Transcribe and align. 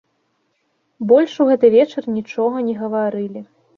Больш 1.11 1.35
у 1.45 1.47
гэты 1.49 1.71
вечар 1.77 2.03
нічога 2.17 2.65
не 2.71 2.75
гаварылі. 2.81 3.41